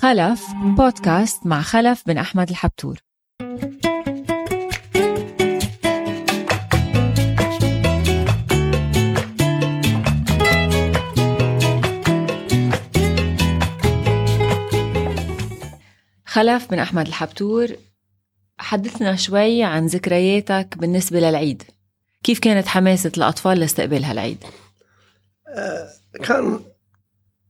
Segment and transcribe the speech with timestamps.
[0.00, 0.42] خلف
[0.76, 2.98] بودكاست مع خلف بن أحمد الحبتور
[16.24, 17.68] خلف بن أحمد الحبتور
[18.58, 21.62] حدثنا شوي عن ذكرياتك بالنسبة للعيد
[22.22, 24.44] كيف كانت حماسة الأطفال لاستقبال هالعيد؟
[26.24, 26.60] كان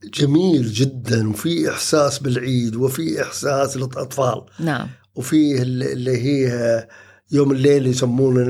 [0.05, 4.43] جميل جدا وفي إحساس بالعيد وفي إحساس للأطفال.
[4.61, 4.89] نعم.
[5.15, 6.87] وفي اللي هي
[7.33, 8.43] يوم الليل يسمونه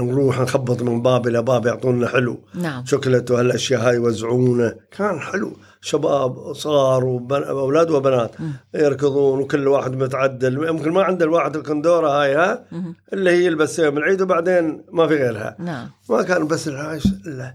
[0.00, 2.40] نروح نخبط من باب إلى باب يعطونا حلو.
[2.54, 2.84] نعم.
[2.84, 4.74] شوكلت وهالأشياء هاي يوزعونه.
[4.96, 5.56] كان حلو.
[5.80, 8.52] شباب صغار واولاد وبنات مم.
[8.74, 10.68] يركضون وكل واحد متعدل.
[10.68, 12.94] يمكن ما عنده الواحد الكندورة هاي ها؟ مهم.
[13.12, 15.56] اللي هي يلبس يوم العيد وبعدين ما في غيرها.
[15.58, 15.90] نعم.
[16.10, 17.54] ما كان بس العيش إلا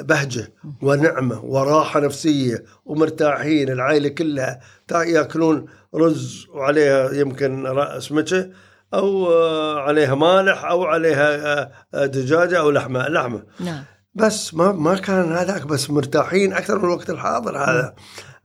[0.00, 4.60] بهجة ونعمة وراحة نفسية ومرتاحين العائلة كلها
[4.92, 8.50] يأكلون رز وعليها يمكن رأس مچة
[8.94, 13.42] أو آه، عليها مالح أو عليها آه، آه، دجاجة أو لحمة لحمة.
[13.60, 13.84] نعم.
[14.14, 17.94] بس ما ما كان هذاك بس مرتاحين أكثر من الوقت الحاضر هذا.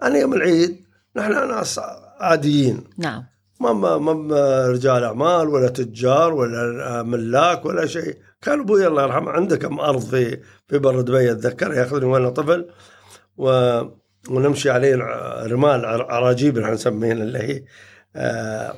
[0.03, 1.79] أنا يوم العيد نحن ناس
[2.19, 2.83] عاديين.
[2.97, 3.23] نعم.
[3.59, 8.17] ما ما ما رجال أعمال ولا تجار ولا ملاك ولا شيء.
[8.43, 12.69] كان أبوي الله يرحمه عنده كم أرض في في بر دبي أتذكر يأخذني وأنا طفل
[13.37, 13.81] و
[14.29, 14.95] ونمشي عليه
[15.45, 17.63] رمال عراجيب نحن نسميها اللي هي
[18.15, 18.75] آه،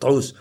[0.00, 0.36] طعوس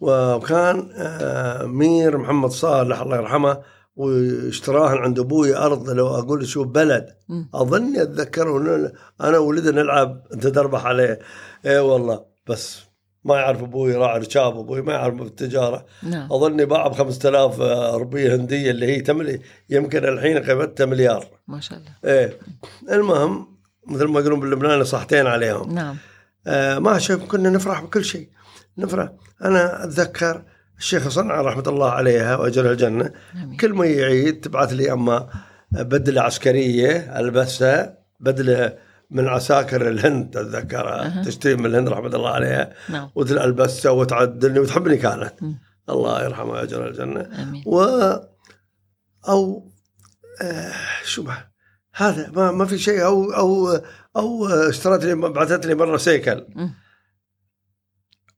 [0.00, 3.62] وكان آه، مير محمد صالح الله يرحمه
[3.96, 7.06] واشتراها عند أبوي أرض لو أقول شو بلد.
[7.54, 8.56] أظني أتذكر
[9.20, 11.18] أنا وولدي نلعب انت تربح عليه.
[11.66, 12.91] اي والله بس
[13.24, 15.86] ما يعرف أبوي راعي رشاب أبوي ما يعرف بالتجارة.
[16.02, 16.32] نعم.
[16.32, 17.60] أظني باع ب 5000
[17.94, 21.26] روبية هندية اللي هي تملي يمكن الحين قيمتها مليار.
[21.48, 21.90] ما شاء الله.
[22.04, 22.38] إيه.
[22.90, 23.46] المهم
[23.86, 25.74] مثل ما يقولون باللبناني صحتين عليهم.
[25.74, 25.96] نعم.
[26.46, 28.28] آه ما شوف كنا نفرح بكل شيء.
[28.78, 29.08] نفرح.
[29.44, 30.42] أنا أتذكر
[30.78, 33.12] الشيخ صنعاء رحمة الله عليها وأجرها الجنة.
[33.34, 33.56] آمين.
[33.56, 35.28] كل ما يعيد تبعث لي أما
[35.72, 38.76] بدلة عسكرية ألبسها بدلة
[39.12, 41.24] من عساكر الهند اتذكرها أها.
[41.24, 42.74] تشتري من الهند رحمة الله عليها.
[42.88, 43.10] نعم.
[43.14, 45.32] وتلبسها وتعدلني وتحبني كانت.
[45.42, 45.58] مم.
[45.90, 47.42] الله يرحمها واجرها الجنة.
[47.42, 47.62] آمين.
[47.66, 47.82] و
[49.28, 49.70] أو
[50.42, 50.72] آه
[51.04, 51.52] شو بقى؟
[51.94, 53.04] هذا ما ما في شيء.
[53.04, 53.80] أو أو
[54.16, 56.46] أو اشترت لي بعثت لي مره سيكل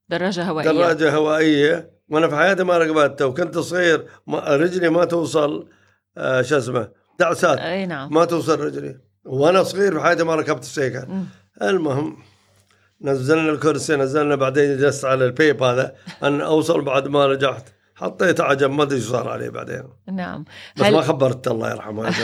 [0.08, 0.70] دراجة هوائية.
[0.70, 1.90] دراجة هوائية.
[2.08, 4.06] وأنا في حياتي ما ركبتها وكنت صغير.
[4.26, 5.68] ما رجلي ما توصل
[6.16, 7.58] آه شو اسمه دعسات.
[7.58, 8.14] أي نعم.
[8.14, 9.00] ما توصل رجلي.
[9.24, 11.06] وأنا صغير في حياتي ما ركبت السيكل.
[11.08, 11.24] مم.
[11.62, 12.16] المهم
[13.00, 17.68] نزلنا الكرسي نزلنا بعدين جلست على البيب هذا أن أوصل بعد ما رجعت.
[17.96, 19.82] حطيته عجب ما أدري صار عليه بعدين.
[20.12, 20.44] نعم.
[20.76, 22.12] بس ما هل خبرت الله يرحمه.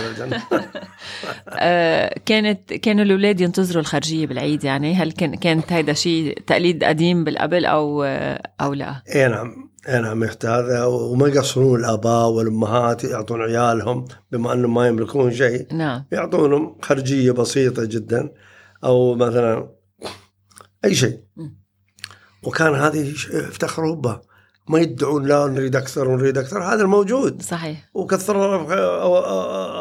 [1.48, 7.24] آه كانت كانوا الأولاد ينتظروا الخارجيه بالعيد يعني؟ هل كان كانت هيدا شيء تقليد قديم
[7.24, 9.69] بالقبل أو آه، أو لا؟ اي نعم.
[9.88, 15.74] اي نعم يحت هذا وما يقصرون الآباء والأمهات يعطون عيالهم بما أنهم ما يملكون شيء.
[15.74, 16.04] نعم.
[16.12, 18.32] يعطونهم خرجية بسيطة جدا
[18.84, 19.68] أو مثلا
[20.84, 21.20] أي شيء.
[22.42, 24.20] وكان هذه يفتخروا به
[24.70, 27.42] ما يدعون لا نريد أكثر ونريد أكثر هذا الموجود.
[27.42, 27.88] صحيح.
[27.94, 28.54] وكثر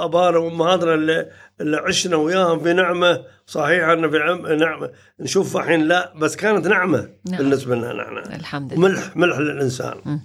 [0.05, 1.29] أبانا وأمهاتنا اللي,
[1.61, 3.21] اللي عشنا وياهم في نعمة.
[3.47, 4.89] صحيح أن في عم- نعمة.
[5.19, 7.37] نشوف الحين لا بس كانت نعمة نعم.
[7.37, 8.33] بالنسبة لنا نحن.
[8.33, 8.81] الحمد لله.
[8.81, 10.19] ملح ملح للإنسان.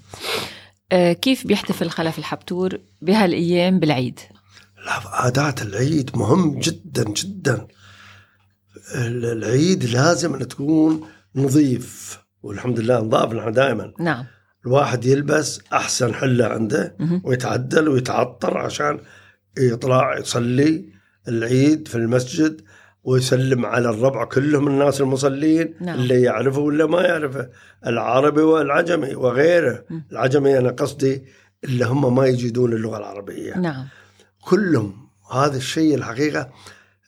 [0.92, 4.20] آه كيف بيحتفل خلف الحبتور بهالأيام بالعيد؟
[4.86, 7.66] لا عادات العيد مهم جدا جدا.
[8.94, 12.18] ال- العيد لازم ان تكون نظيف.
[12.42, 13.92] والحمد لله نضاف نحن دائما.
[14.00, 14.24] نعم.
[14.66, 16.96] الواحد يلبس أحسن حلة عنده.
[17.24, 19.00] ويتعدل ويتعطر عشان
[19.58, 20.84] يطلع يصلي
[21.28, 22.60] العيد في المسجد
[23.04, 25.98] ويسلم على الربع كلهم الناس المصلين نعم.
[25.98, 27.48] اللي يعرفه ولا ما يعرفه
[27.86, 30.00] العربي والعجمي وغيره م.
[30.12, 31.24] العجمي أنا قصدي
[31.64, 33.86] اللي هم ما يجيدون اللغة العربية نعم
[34.40, 36.50] كلهم هذا الشيء الحقيقة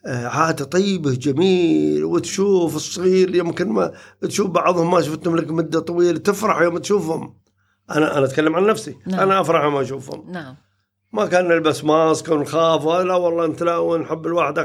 [0.05, 3.91] عاده طيبه جميل وتشوف الصغير يمكن ما
[4.21, 7.33] تشوف بعضهم ما شفتهم لك مدة طويلة تفرح يوم تشوفهم
[7.91, 8.97] أنا أنا أتكلم عن نفسي.
[9.05, 9.19] نعم.
[9.19, 10.55] أنا افرح يوم اشوفهم نعم.
[11.13, 14.59] ما كان نلبس ماسك ونخاف لا والله أنت لا ونحب الواحد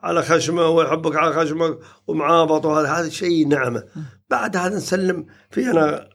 [0.00, 2.88] على خشمه ويحبك على خشمك ومعابط وهذا.
[2.88, 3.84] هذا شيء نعمة.
[4.30, 6.08] بعد هذا نسلم في أنا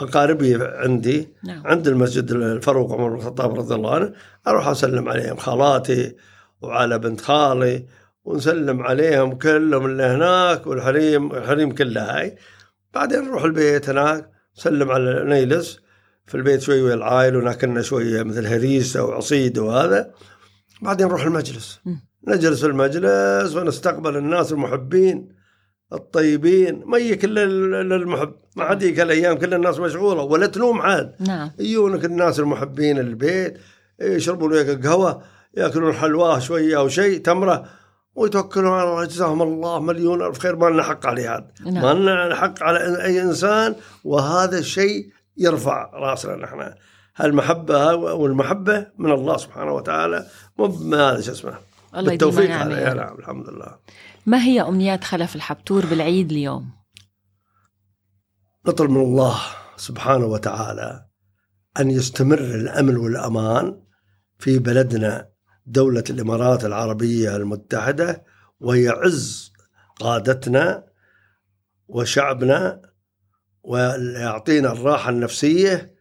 [0.00, 1.66] أقاربي عندي نعم.
[1.66, 4.12] عند المسجد الفاروق عمر بن الخطاب رضي الله عنه
[4.46, 6.16] أروح أسلم عليهم خالاتي
[6.62, 7.86] وعلى بنت خالي
[8.24, 12.36] ونسلم عليهم كلهم اللي هناك والحريم الحريم كلها هاي.
[12.94, 14.35] بعدين نروح البيت هناك.
[14.58, 15.80] نسلم على نيلس
[16.26, 20.10] في البيت شوي ويا العائل وناكلنا شوية مثل هريسه وعصيده وهذا.
[20.82, 21.80] بعدين نروح المجلس.
[22.28, 25.28] نجلس في المجلس ونستقبل الناس المحبين
[25.92, 26.82] الطيبين.
[26.86, 27.44] ما يجيك الا
[27.82, 30.22] للمحب ما عاد يجيك الأيام كل الناس مشغولة.
[30.22, 31.14] ولا تلوم عاد.
[31.20, 31.50] نعم.
[31.58, 33.58] يجونك الناس المحبين البيت
[34.00, 35.22] يشربون وياك قهوه
[35.56, 37.68] يأكلون حلواه شوية أو شيء تمرة
[38.16, 39.04] ويتوكلون على الله.
[39.04, 40.56] جزاهم الله مليون ألف خير.
[40.56, 41.50] ما لنا حق عليه هذا.
[41.60, 41.82] نعم.
[41.82, 43.74] ما لنا حق على أي إنسان
[44.04, 46.72] وهذا الشيء يرفع رأسنا نحن.
[47.20, 50.26] المحبه والمحبة من الله سبحانه وتعالى.
[50.58, 51.58] مو هذا شو اسمه؟
[51.96, 52.96] الله بالتوفيق رب.
[52.96, 53.78] نعم الحمد لله.
[54.26, 56.70] ما هي أمنيات خلف الحبتور بالعيد اليوم؟
[58.66, 59.36] نطلب من الله
[59.76, 61.06] سبحانه وتعالى
[61.80, 63.80] أن يستمر الأمن والأمان
[64.38, 65.35] في بلدنا.
[65.66, 68.24] دولة الإمارات العربية المتحدة
[68.60, 69.52] ويعز
[70.00, 70.84] قادتنا
[71.88, 72.82] وشعبنا
[73.62, 75.96] ويعطينا الراحة النفسية.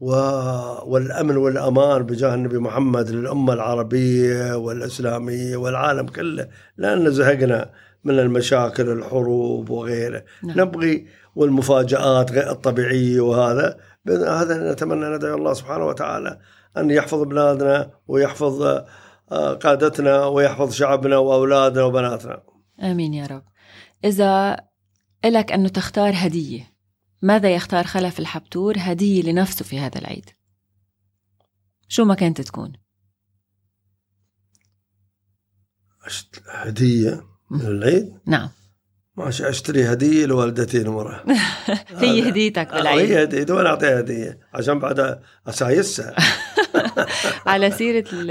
[0.00, 7.70] والأمن والأمان بجاه النبي محمد للأمة العربية والإسلامية والعالم كله لأن زهقنا
[8.04, 10.60] من المشاكل الحروب وغيره نعم.
[10.60, 11.06] نبغي
[11.36, 13.78] والمفاجآت غير الطبيعية وهذا
[14.10, 16.40] هذا نتمنى ندعو الله سبحانه وتعالى
[16.76, 18.62] أن يحفظ بلادنا ويحفظ
[19.32, 22.42] آه، قادتنا ويحفظ شعبنا وأولادنا وبناتنا.
[22.82, 23.44] آمين يا رب.
[24.04, 24.56] إذا
[25.24, 26.78] إلك أنه تختار هدية
[27.22, 30.30] ماذا يختار خلف الحبتور هدية لنفسه في هذا العيد؟
[31.88, 32.72] شو ما كانت تكون؟
[36.48, 38.48] هدية للعيد؟ نعم.
[39.18, 41.24] ماشي أشتري هدية لوالدتي المرة
[41.96, 46.14] هي هديتك بالعيد هي هدية وأنا أعطيها هدية عشان بعد أسايسها
[47.46, 48.30] على سيرة ال-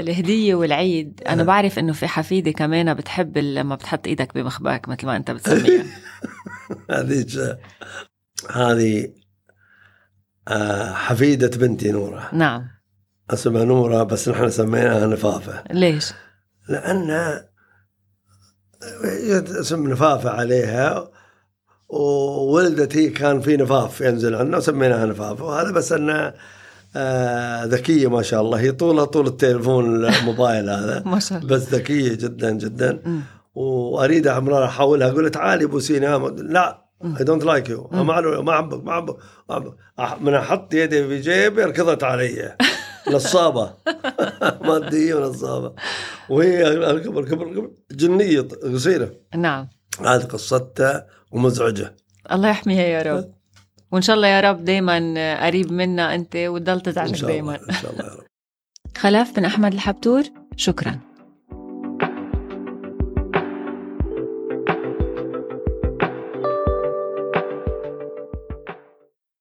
[0.00, 5.16] الهدية والعيد أنا بعرف إنه في حفيدة كمان بتحب لما بتحط إيدك بمخباك مثل ما
[5.16, 5.84] أنت بتسميها.
[6.90, 7.26] هذه
[8.50, 9.08] هذه
[10.48, 12.28] آه، حفيدة بنتي نورة.
[12.32, 12.68] نعم.
[13.30, 15.64] اسمها نورة بس نحن سميناها نفافة.
[15.70, 16.12] ليش؟
[16.68, 17.48] لأن جت
[19.60, 21.08] اسم نفافة عليها
[21.88, 26.34] وولدت هي كان في نفاف ينزل عنا وسميناها نفافة وهذا بس انها
[26.96, 28.60] آه، ذكية ما شاء الله.
[28.60, 31.02] هي طولها طول التليفون الموبايل هذا.
[31.06, 31.56] ما شاء الله.
[31.56, 33.22] بس ذكية جدا جدا.
[33.54, 36.06] وأريد امرار احولها أقول تعالي بوسيني
[36.36, 37.16] لا مم.
[37.16, 39.16] I don't like you ما ما احبك ما احبك
[40.20, 42.56] من أحط يدي في جيبي ركضت علي.
[43.10, 43.74] نصابة.
[44.68, 45.72] مادية ونصابة.
[46.28, 48.40] وهي الكبر كبر كبر جنية
[48.74, 49.68] قصيره نعم.
[50.00, 51.96] هذه قصتها ومزعجة.
[52.32, 53.34] الله يحميها يا رب.
[53.92, 54.96] وإن شاء الله يا رب دايما
[55.46, 57.54] قريب منا أنت وتضل تزعجك دايما.
[57.54, 58.24] إن شاء الله يا رب.
[58.96, 60.22] خلف بن أحمد الحبتور
[60.56, 60.98] شكرا.